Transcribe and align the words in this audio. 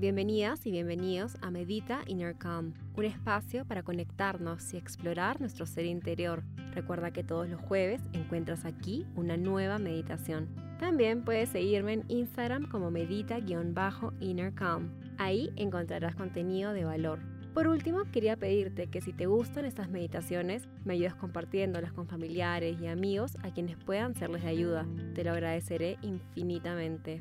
Bienvenidas 0.00 0.64
y 0.64 0.70
bienvenidos 0.70 1.36
a 1.42 1.50
Medita 1.50 2.00
Inner 2.06 2.34
Calm, 2.34 2.72
un 2.96 3.04
espacio 3.04 3.66
para 3.66 3.82
conectarnos 3.82 4.72
y 4.72 4.78
explorar 4.78 5.42
nuestro 5.42 5.66
ser 5.66 5.84
interior. 5.84 6.42
Recuerda 6.72 7.10
que 7.10 7.22
todos 7.22 7.50
los 7.50 7.60
jueves 7.60 8.00
encuentras 8.14 8.64
aquí 8.64 9.04
una 9.14 9.36
nueva 9.36 9.78
meditación. 9.78 10.48
También 10.78 11.22
puedes 11.22 11.50
seguirme 11.50 11.92
en 11.92 12.04
Instagram 12.08 12.70
como 12.70 12.90
medita-inner 12.90 14.54
calm. 14.54 14.88
Ahí 15.18 15.50
encontrarás 15.56 16.16
contenido 16.16 16.72
de 16.72 16.86
valor. 16.86 17.18
Por 17.52 17.68
último, 17.68 18.04
quería 18.10 18.38
pedirte 18.38 18.86
que 18.86 19.02
si 19.02 19.12
te 19.12 19.26
gustan 19.26 19.66
estas 19.66 19.90
meditaciones, 19.90 20.66
me 20.86 20.94
ayudes 20.94 21.14
compartiéndolas 21.14 21.92
con 21.92 22.08
familiares 22.08 22.80
y 22.80 22.86
amigos 22.86 23.36
a 23.42 23.52
quienes 23.52 23.76
puedan 23.76 24.14
serles 24.14 24.44
de 24.44 24.48
ayuda. 24.48 24.86
Te 25.14 25.24
lo 25.24 25.32
agradeceré 25.32 25.98
infinitamente. 26.00 27.20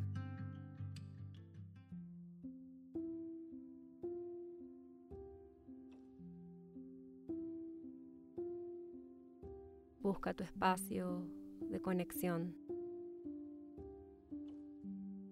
Busca 10.19 10.33
tu 10.33 10.43
espacio 10.43 11.25
de 11.71 11.79
conexión. 11.79 12.53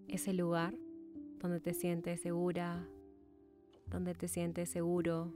Ese 0.08 0.32
lugar 0.32 0.74
donde 1.40 1.60
te 1.60 1.74
sientes 1.74 2.22
segura, 2.22 2.88
donde 3.92 4.16
te 4.16 4.30
sientes 4.30 4.70
seguro 4.70 5.34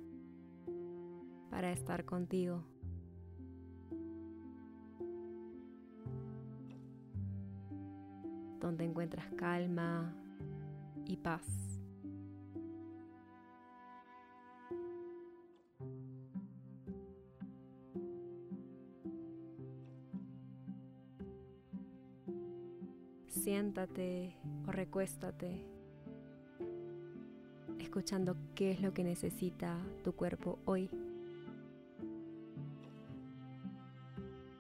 para 1.50 1.74
estar 1.74 2.06
contigo. 2.06 2.64
Donde 8.62 8.86
encuentras 8.86 9.34
calma 9.34 10.16
y 11.06 11.18
paz. 11.18 11.71
Siéntate 23.42 24.36
o 24.68 24.72
recuéstate, 24.72 25.66
escuchando 27.80 28.38
qué 28.54 28.72
es 28.72 28.82
lo 28.82 28.94
que 28.94 29.04
necesita 29.04 29.80
tu 30.04 30.14
cuerpo 30.14 30.60
hoy. 30.66 30.92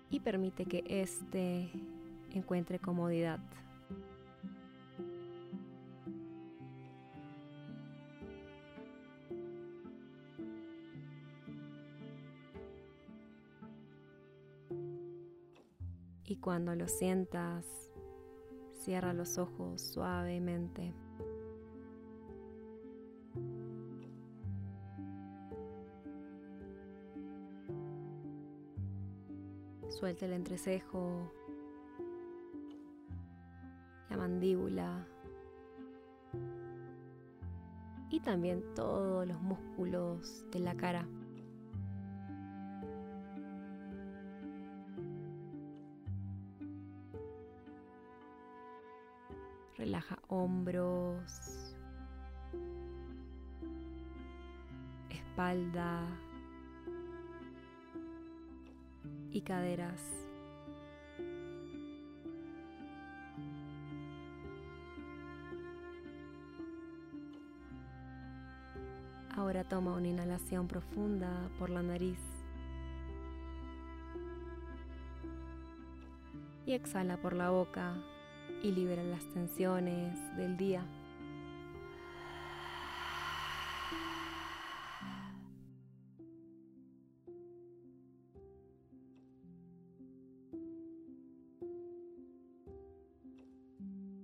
Y 0.09 0.19
permite 0.19 0.65
que 0.65 0.83
éste 0.87 1.69
encuentre 2.31 2.79
comodidad. 2.79 3.39
Y 16.25 16.37
cuando 16.37 16.73
lo 16.75 16.87
sientas 16.87 17.90
Cierra 18.81 19.13
los 19.13 19.37
ojos 19.37 19.79
suavemente. 19.79 20.91
Suelta 29.87 30.25
el 30.25 30.33
entrecejo, 30.33 31.31
la 34.09 34.17
mandíbula 34.17 35.05
y 38.09 38.19
también 38.19 38.63
todos 38.73 39.27
los 39.27 39.39
músculos 39.41 40.43
de 40.51 40.59
la 40.59 40.73
cara. 40.73 41.05
Relaja 49.81 50.19
hombros, 50.27 51.73
espalda 55.09 56.05
y 59.31 59.41
caderas. 59.41 59.99
Ahora 69.35 69.63
toma 69.63 69.93
una 69.93 70.09
inhalación 70.09 70.67
profunda 70.67 71.49
por 71.57 71.71
la 71.71 71.81
nariz 71.81 72.19
y 76.67 76.73
exhala 76.73 77.17
por 77.17 77.33
la 77.33 77.49
boca 77.49 77.95
y 78.63 78.71
libera 78.71 79.03
las 79.03 79.25
tensiones 79.33 80.17
del 80.37 80.55
día. 80.57 80.85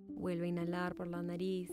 Vuelve 0.10 0.46
a 0.46 0.50
inhalar 0.50 0.96
por 0.96 1.08
la 1.08 1.24
nariz 1.24 1.72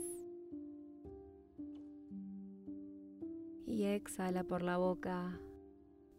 y 3.67 3.85
exhala 3.85 4.45
por 4.45 4.63
la 4.63 4.77
boca 4.77 5.41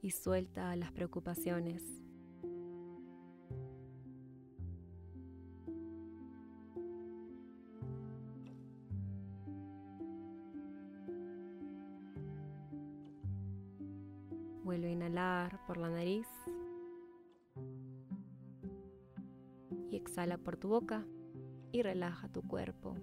y 0.01 0.11
suelta 0.11 0.75
las 0.75 0.91
preocupaciones. 0.91 2.04
Vuelve 14.65 14.87
a 14.87 14.91
inhalar 14.93 15.59
por 15.67 15.77
la 15.77 15.91
nariz 15.91 16.27
y 19.91 19.95
exhala 19.95 20.39
por 20.39 20.57
tu 20.57 20.69
boca 20.69 21.05
y 21.71 21.83
relaja 21.83 22.29
tu 22.29 22.41
cuerpo. 22.41 22.95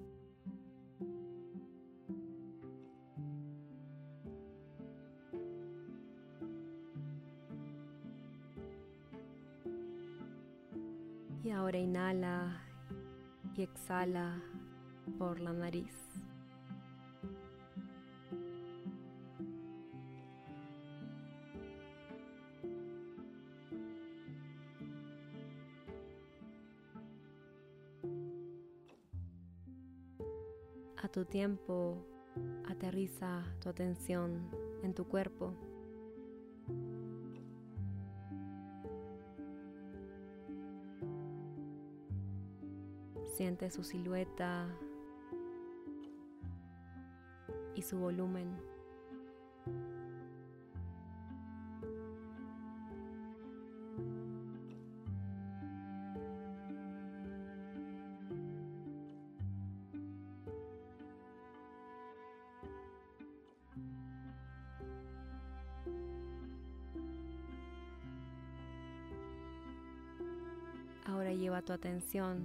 Y 11.44 11.50
ahora 11.50 11.78
inhala 11.78 12.60
y 13.56 13.62
exhala 13.62 14.42
por 15.16 15.38
la 15.38 15.52
nariz. 15.52 16.11
Tu 31.12 31.26
tiempo, 31.26 31.98
aterriza 32.68 33.44
tu 33.60 33.68
atención 33.68 34.48
en 34.82 34.94
tu 34.94 35.04
cuerpo. 35.04 35.52
Siente 43.34 43.70
su 43.70 43.84
silueta 43.84 44.66
y 47.74 47.82
su 47.82 47.98
volumen. 47.98 48.71
Lleva 71.38 71.62
tu 71.62 71.72
atención 71.72 72.40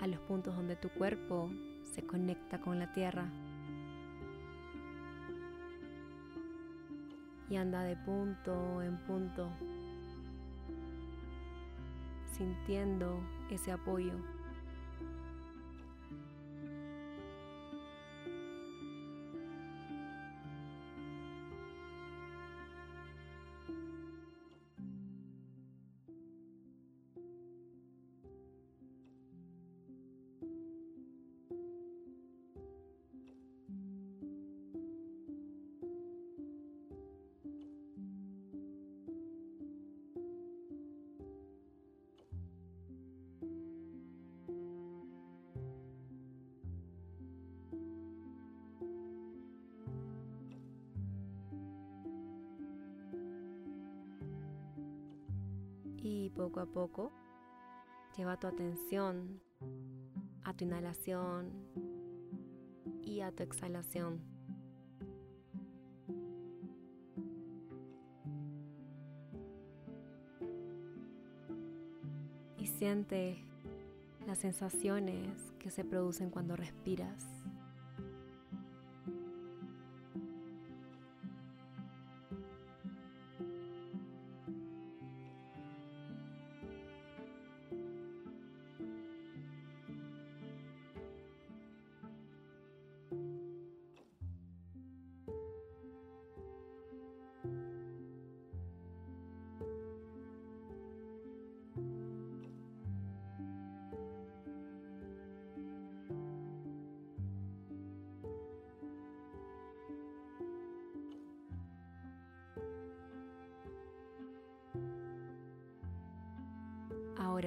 a 0.00 0.06
los 0.06 0.18
puntos 0.20 0.56
donde 0.56 0.76
tu 0.76 0.88
cuerpo 0.88 1.50
se 1.84 2.02
conecta 2.02 2.60
con 2.60 2.78
la 2.78 2.92
tierra. 2.92 3.30
Y 7.48 7.56
anda 7.56 7.82
de 7.84 7.96
punto 7.96 8.82
en 8.82 8.98
punto, 9.06 9.48
sintiendo 12.32 13.20
ese 13.50 13.70
apoyo. 13.70 14.14
Y 56.08 56.30
poco 56.30 56.60
a 56.60 56.66
poco 56.66 57.10
lleva 58.16 58.36
tu 58.36 58.46
atención 58.46 59.40
a 60.44 60.54
tu 60.54 60.62
inhalación 60.62 61.50
y 63.02 63.22
a 63.22 63.32
tu 63.32 63.42
exhalación. 63.42 64.20
Y 72.56 72.66
siente 72.68 73.38
las 74.28 74.38
sensaciones 74.38 75.52
que 75.58 75.72
se 75.72 75.84
producen 75.84 76.30
cuando 76.30 76.54
respiras. 76.54 77.35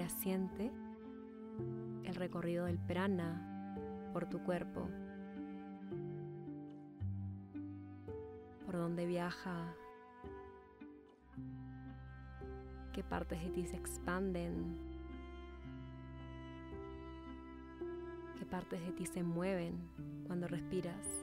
Siente 0.07 0.71
el 2.05 2.15
recorrido 2.15 2.65
del 2.65 2.79
prana 2.79 3.75
por 4.13 4.25
tu 4.27 4.41
cuerpo, 4.43 4.87
por 8.65 8.77
donde 8.77 9.05
viaja, 9.05 9.75
qué 12.93 13.03
partes 13.03 13.43
de 13.43 13.49
ti 13.49 13.65
se 13.65 13.75
expanden, 13.75 14.77
qué 18.37 18.45
partes 18.45 18.81
de 18.81 18.91
ti 18.93 19.05
se 19.05 19.21
mueven 19.21 19.77
cuando 20.25 20.47
respiras. 20.47 21.18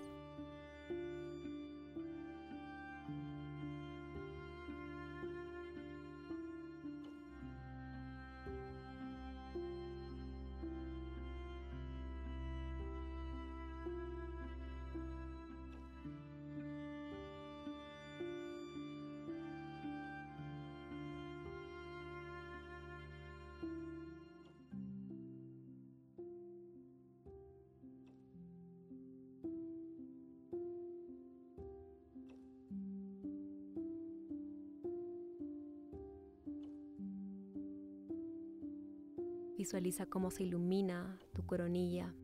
Visualiza 39.67 40.07
cómo 40.07 40.31
se 40.31 40.45
ilumina 40.45 41.19
tu 41.35 41.45
coronilla 41.45 42.15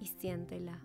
y 0.00 0.06
siéntela. 0.06 0.80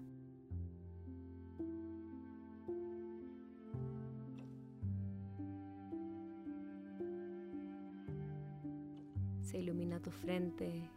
Se 9.42 9.58
ilumina 9.58 10.02
tu 10.02 10.12
frente. 10.12 10.90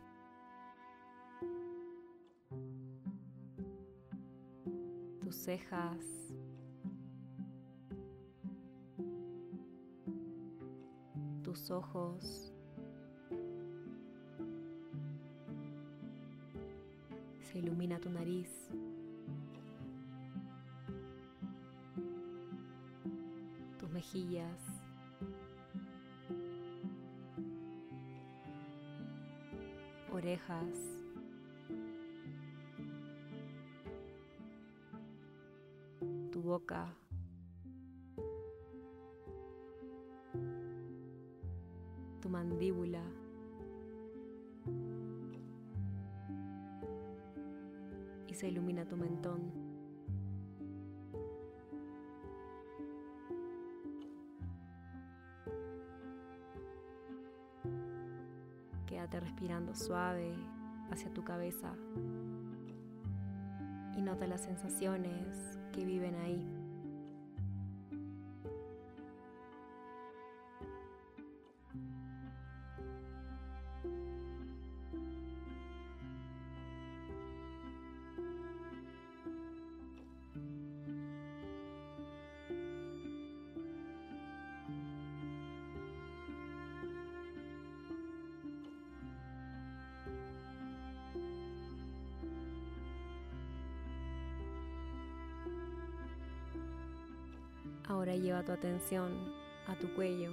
Tus 5.20 5.36
cejas. 5.36 6.04
Tus 11.44 11.70
ojos. 11.70 12.53
Ilumina 17.64 17.98
tu 17.98 18.10
nariz. 18.10 18.52
Tus 23.78 23.90
mejillas. 23.90 24.62
Orejas. 30.12 30.76
Tu 36.30 36.42
boca. 36.42 36.84
Tu 42.20 42.28
mandíbula. 42.28 43.23
Ilumina 48.48 48.84
tu 48.86 48.96
mentón. 48.96 49.52
Quédate 58.86 59.20
respirando 59.20 59.74
suave 59.74 60.34
hacia 60.90 61.12
tu 61.12 61.24
cabeza 61.24 61.74
y 63.96 64.02
nota 64.02 64.26
las 64.26 64.42
sensaciones 64.42 65.58
que 65.72 65.84
viven 65.84 66.14
ahí. 66.16 66.53
Ahora 97.86 98.16
lleva 98.16 98.42
tu 98.42 98.52
atención 98.52 99.12
a 99.66 99.76
tu 99.78 99.92
cuello 99.94 100.32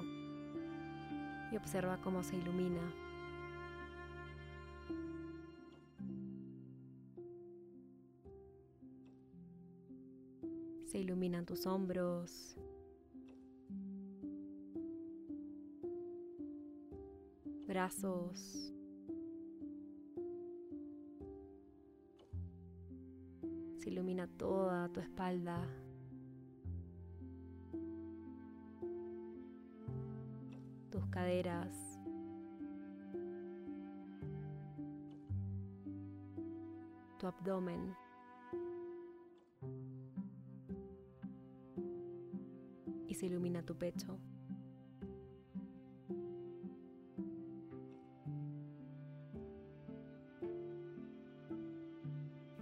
y 1.52 1.58
observa 1.58 2.00
cómo 2.02 2.24
se 2.24 2.38
ilumina. 2.38 2.82
Se 10.86 11.00
iluminan 11.00 11.46
tus 11.46 11.66
hombros. 11.66 12.56
Brazos. 17.68 18.74
Se 23.78 23.90
ilumina 23.90 24.28
toda 24.28 24.88
tu 24.90 25.00
espalda. 25.02 25.66
Caderas. 31.10 32.00
Tu 37.18 37.28
abdomen. 37.28 37.96
Y 43.08 43.14
se 43.14 43.28
ilumina 43.28 43.64
tu 43.64 43.76
pecho. 43.76 44.18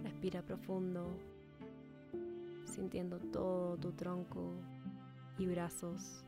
Respira 0.02 0.42
profundo, 0.42 1.06
sintiendo 2.64 3.18
todo 3.18 3.76
tu 3.78 3.92
tronco 3.92 4.52
y 5.38 5.46
brazos 5.46 6.24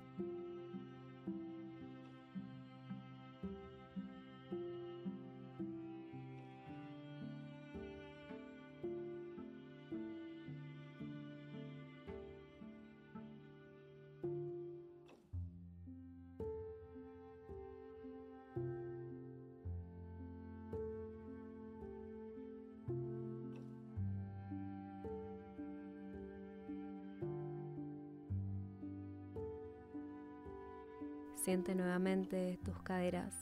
Siente 31.42 31.74
nuevamente 31.74 32.60
tus 32.64 32.80
caderas. 32.82 33.34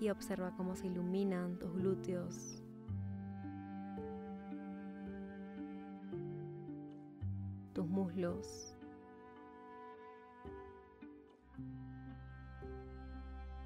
Y 0.00 0.08
observa 0.08 0.54
cómo 0.56 0.74
se 0.74 0.86
iluminan 0.86 1.58
tus 1.58 1.70
glúteos. 1.74 2.62
Tus 7.74 7.86
muslos. 7.86 8.74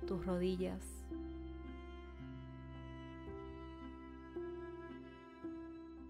Tus 0.04 0.26
rodillas. 0.26 0.85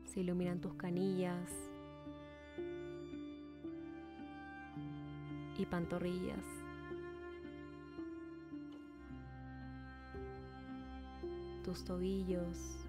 Se 0.07 0.21
iluminan 0.21 0.63
tus 0.63 0.73
canillas. 0.77 1.68
Y 5.59 5.67
pantorrillas. 5.67 6.45
Tus 11.65 11.85
tobillos. 11.85 12.87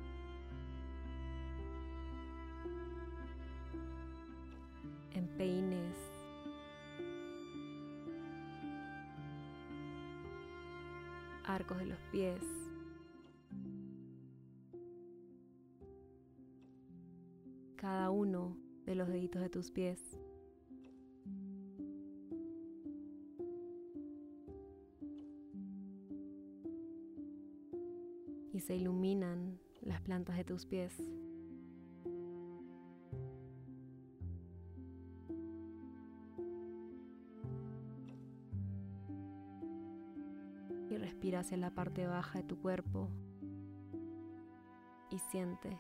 Empeines. 5.12 5.98
Arcos 11.44 11.80
de 11.80 11.86
los 11.88 12.00
pies. 12.12 12.44
Cada 17.76 18.12
uno 18.12 18.56
de 18.86 18.94
los 18.94 19.08
deditos 19.08 19.42
de 19.42 19.50
tus 19.50 19.72
pies. 19.72 20.20
Se 28.70 28.76
iluminan 28.76 29.58
las 29.82 30.00
plantas 30.00 30.38
de 30.38 30.44
tus 30.44 30.68
pies. 30.68 30.94
Y 40.88 40.98
respira 40.98 41.40
hacia 41.40 41.58
la 41.58 41.72
parte 41.72 42.06
baja 42.06 42.38
de 42.38 42.44
tu 42.44 42.60
cuerpo 42.60 43.10
y 45.10 45.18
siente 45.18 45.76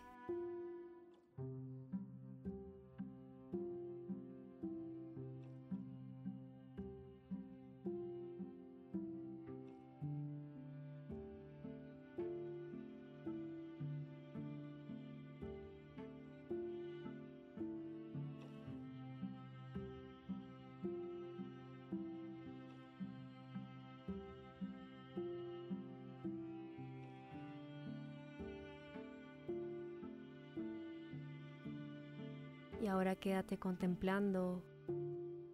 ahora 32.90 33.16
quédate 33.16 33.58
contemplando 33.58 34.64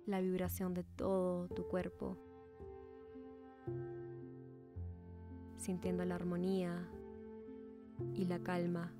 la 0.06 0.22
vibración 0.22 0.74
de 0.74 0.84
todo 0.84 1.48
tu 1.50 1.68
cuerpo, 1.68 2.18
sintiendo 5.58 6.06
la 6.06 6.16
armonía 6.16 6.88
y 8.14 8.26
la 8.26 8.40
calma. 8.40 8.92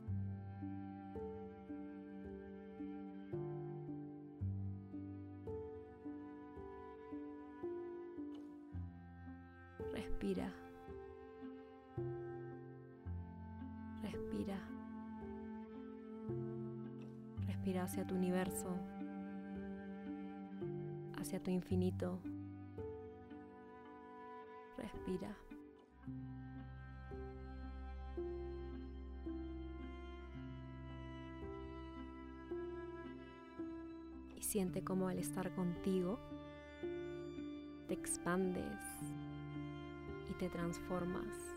Respira. 9.94 10.52
Hacia 17.74 18.06
tu 18.06 18.16
universo, 18.16 18.78
hacia 21.20 21.42
tu 21.42 21.50
infinito. 21.50 22.20
Respira. 24.78 25.36
Y 34.38 34.42
siente 34.42 34.84
como 34.84 35.08
al 35.08 35.18
estar 35.18 35.54
contigo 35.56 36.20
te 37.88 37.94
expandes 37.94 38.80
y 40.30 40.34
te 40.34 40.50
transformas. 40.50 41.55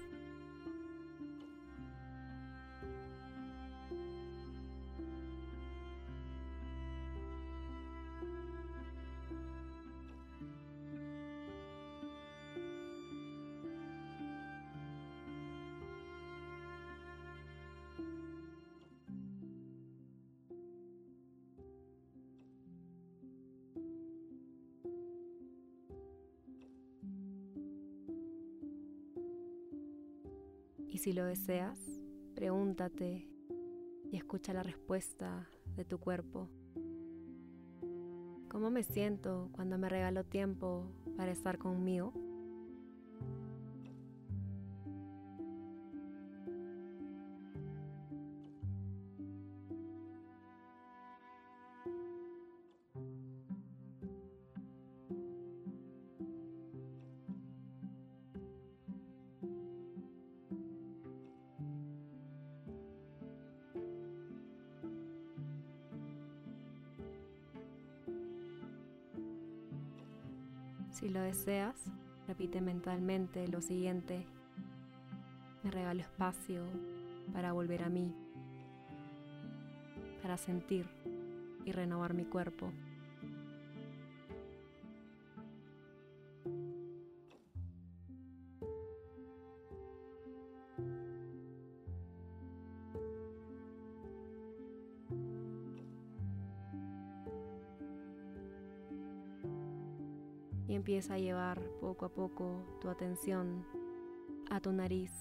Y 30.98 31.00
si 31.00 31.12
lo 31.12 31.24
deseas, 31.26 31.78
pregúntate 32.34 33.28
y 34.10 34.16
escucha 34.16 34.52
la 34.52 34.64
respuesta 34.64 35.48
de 35.76 35.84
tu 35.84 35.98
cuerpo. 36.00 36.48
¿Cómo 38.48 38.68
me 38.72 38.82
siento 38.82 39.48
cuando 39.52 39.78
me 39.78 39.88
regalo 39.88 40.24
tiempo 40.24 40.90
para 41.16 41.30
estar 41.30 41.56
conmigo? 41.58 42.12
Si 70.98 71.08
lo 71.08 71.20
deseas, 71.20 71.76
repite 72.26 72.60
mentalmente 72.60 73.46
lo 73.46 73.60
siguiente. 73.60 74.26
Me 75.62 75.70
regalo 75.70 76.00
espacio 76.00 76.64
para 77.32 77.52
volver 77.52 77.84
a 77.84 77.88
mí, 77.88 78.12
para 80.20 80.36
sentir 80.36 80.86
y 81.64 81.70
renovar 81.70 82.14
mi 82.14 82.24
cuerpo. 82.24 82.72
Empieza 100.98 101.14
a 101.14 101.18
llevar 101.18 101.60
poco 101.80 102.06
a 102.06 102.08
poco 102.08 102.60
tu 102.80 102.88
atención 102.88 103.64
a 104.50 104.58
tu 104.58 104.72
nariz 104.72 105.12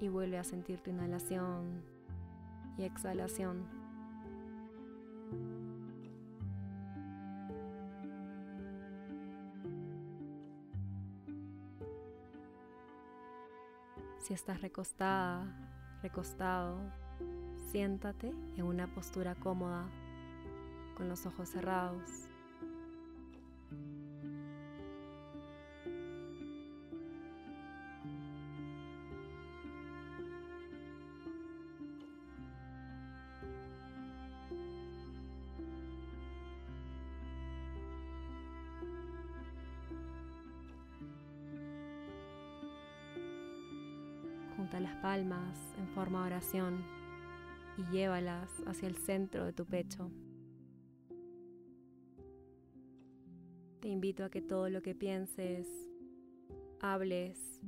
y 0.00 0.06
vuelve 0.06 0.38
a 0.38 0.44
sentir 0.44 0.78
tu 0.80 0.90
inhalación 0.90 1.82
y 2.78 2.84
exhalación. 2.84 3.66
Si 14.20 14.34
estás 14.34 14.60
recostada, 14.60 15.52
recostado, 16.00 16.78
siéntate 17.72 18.28
en 18.56 18.62
una 18.62 18.86
postura 18.94 19.34
cómoda 19.34 19.84
con 20.96 21.08
los 21.08 21.26
ojos 21.26 21.48
cerrados. 21.48 22.29
Las 44.80 44.96
palmas 44.96 45.58
en 45.78 45.88
forma 45.88 46.20
de 46.20 46.26
oración 46.28 46.82
y 47.76 47.84
llévalas 47.92 48.50
hacia 48.66 48.88
el 48.88 48.96
centro 48.96 49.44
de 49.44 49.52
tu 49.52 49.66
pecho. 49.66 50.10
Te 53.80 53.88
invito 53.88 54.24
a 54.24 54.30
que 54.30 54.40
todo 54.40 54.70
lo 54.70 54.80
que 54.80 54.94
pienses, 54.94 55.68
hables 56.80 57.60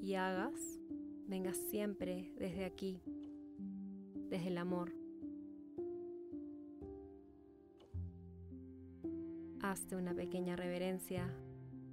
y 0.00 0.14
hagas 0.14 0.78
venga 1.26 1.52
siempre 1.52 2.32
desde 2.38 2.64
aquí, 2.64 3.02
desde 4.30 4.48
el 4.48 4.56
amor. 4.56 4.94
Hazte 9.60 9.96
una 9.96 10.14
pequeña 10.14 10.56
reverencia 10.56 11.28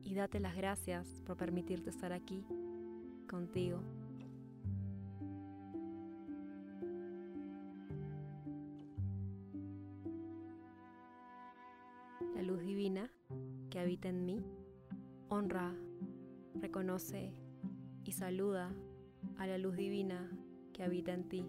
y 0.01 0.13
date 0.13 0.39
las 0.39 0.55
gracias 0.55 1.05
por 1.25 1.35
permitirte 1.35 1.89
estar 1.89 2.13
aquí 2.13 2.45
contigo. 3.27 4.04
Habita 13.95 14.09
en 14.09 14.25
mí 14.25 14.43
honra, 15.29 15.73
reconoce 16.59 17.31
y 18.03 18.11
saluda 18.11 18.75
a 19.37 19.47
la 19.47 19.57
luz 19.57 19.77
divina 19.77 20.29
que 20.73 20.83
habita 20.83 21.13
en 21.13 21.29
ti. 21.29 21.47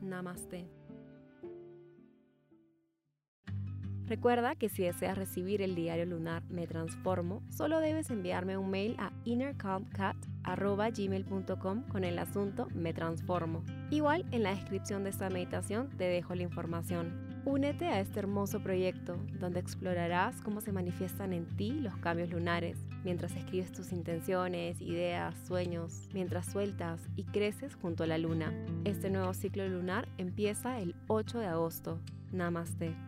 Namaste. 0.00 0.70
Recuerda 4.06 4.56
que 4.56 4.70
si 4.70 4.84
deseas 4.84 5.18
recibir 5.18 5.60
el 5.60 5.74
diario 5.74 6.06
lunar 6.06 6.42
Me 6.48 6.66
Transformo, 6.66 7.42
solo 7.50 7.80
debes 7.80 8.08
enviarme 8.08 8.56
un 8.56 8.70
mail 8.70 8.96
a 8.98 9.12
innercalmcat.gmail.com 9.24 11.82
con 11.88 12.04
el 12.04 12.18
asunto 12.18 12.68
Me 12.74 12.94
Transformo. 12.94 13.64
Igual 13.90 14.24
en 14.30 14.44
la 14.44 14.54
descripción 14.54 15.04
de 15.04 15.10
esta 15.10 15.28
meditación 15.28 15.90
te 15.90 16.04
dejo 16.04 16.34
la 16.34 16.44
información. 16.44 17.27
Únete 17.44 17.86
a 17.86 18.00
este 18.00 18.18
hermoso 18.18 18.60
proyecto 18.60 19.16
donde 19.38 19.60
explorarás 19.60 20.40
cómo 20.42 20.60
se 20.60 20.72
manifiestan 20.72 21.32
en 21.32 21.46
ti 21.56 21.72
los 21.72 21.96
cambios 21.96 22.30
lunares, 22.30 22.78
mientras 23.04 23.34
escribes 23.36 23.72
tus 23.72 23.92
intenciones, 23.92 24.80
ideas, 24.80 25.34
sueños, 25.46 26.08
mientras 26.12 26.46
sueltas 26.46 27.00
y 27.16 27.24
creces 27.24 27.74
junto 27.74 28.04
a 28.04 28.06
la 28.06 28.18
luna. 28.18 28.52
Este 28.84 29.10
nuevo 29.10 29.32
ciclo 29.34 29.66
lunar 29.68 30.08
empieza 30.18 30.78
el 30.78 30.94
8 31.06 31.38
de 31.38 31.46
agosto. 31.46 32.00
Namaste. 32.32 33.07